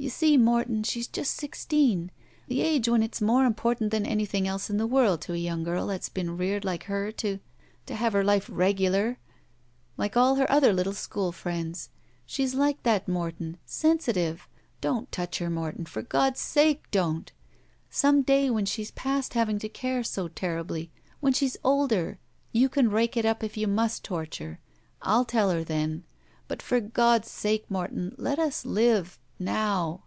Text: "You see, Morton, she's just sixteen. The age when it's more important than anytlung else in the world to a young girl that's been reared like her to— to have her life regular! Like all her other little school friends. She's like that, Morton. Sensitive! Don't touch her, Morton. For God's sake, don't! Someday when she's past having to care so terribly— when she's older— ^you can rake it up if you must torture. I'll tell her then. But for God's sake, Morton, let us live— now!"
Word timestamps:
"You 0.00 0.10
see, 0.10 0.36
Morton, 0.36 0.84
she's 0.84 1.08
just 1.08 1.34
sixteen. 1.34 2.12
The 2.46 2.60
age 2.60 2.88
when 2.88 3.02
it's 3.02 3.20
more 3.20 3.44
important 3.44 3.90
than 3.90 4.04
anytlung 4.06 4.46
else 4.46 4.70
in 4.70 4.76
the 4.76 4.86
world 4.86 5.20
to 5.22 5.32
a 5.32 5.36
young 5.36 5.64
girl 5.64 5.88
that's 5.88 6.08
been 6.08 6.36
reared 6.36 6.64
like 6.64 6.84
her 6.84 7.10
to— 7.10 7.40
to 7.86 7.94
have 7.96 8.12
her 8.12 8.22
life 8.22 8.48
regular! 8.50 9.18
Like 9.96 10.16
all 10.16 10.36
her 10.36 10.48
other 10.48 10.72
little 10.72 10.92
school 10.92 11.32
friends. 11.32 11.90
She's 12.24 12.54
like 12.54 12.84
that, 12.84 13.08
Morton. 13.08 13.56
Sensitive! 13.66 14.46
Don't 14.80 15.10
touch 15.10 15.38
her, 15.40 15.50
Morton. 15.50 15.84
For 15.84 16.02
God's 16.02 16.38
sake, 16.40 16.88
don't! 16.92 17.32
Someday 17.90 18.50
when 18.50 18.66
she's 18.66 18.92
past 18.92 19.34
having 19.34 19.58
to 19.58 19.68
care 19.68 20.04
so 20.04 20.28
terribly— 20.28 20.92
when 21.20 21.32
she's 21.32 21.56
older— 21.64 22.20
^you 22.54 22.70
can 22.70 22.88
rake 22.88 23.16
it 23.16 23.26
up 23.26 23.42
if 23.42 23.56
you 23.56 23.66
must 23.66 24.04
torture. 24.04 24.60
I'll 25.02 25.24
tell 25.24 25.50
her 25.50 25.64
then. 25.64 26.04
But 26.46 26.62
for 26.62 26.78
God's 26.80 27.32
sake, 27.32 27.68
Morton, 27.68 28.14
let 28.16 28.38
us 28.38 28.64
live— 28.64 29.18
now!" 29.40 30.02